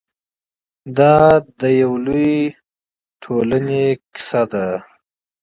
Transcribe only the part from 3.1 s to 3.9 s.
تمدن